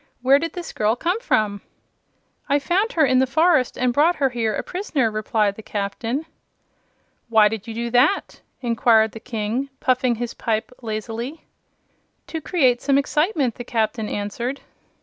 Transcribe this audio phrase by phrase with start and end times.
[0.23, 1.61] "Where did this girl come from?"
[2.49, 6.25] "I found her in the forest and brought her here a prisoner," replied the Captain.
[7.29, 11.45] "Why did you do that?" inquired the King, puffing his pipe lazily.
[12.25, 14.61] "To create some excitement," the Captain answered.